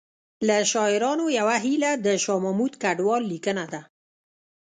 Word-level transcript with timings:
له 0.47 0.57
شاعرانو 0.71 1.25
یوه 1.39 1.55
هیله 1.65 1.91
د 2.05 2.07
شاه 2.23 2.39
محمود 2.43 2.73
کډوال 2.81 3.23
لیکنه 3.33 3.65
ده 3.73 3.81